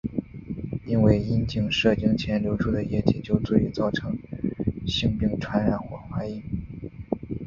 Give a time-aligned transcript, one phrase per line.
[0.87, 4.17] 因为阴茎射精前流出的液体就足以造成
[4.87, 6.43] 性病传染或怀孕。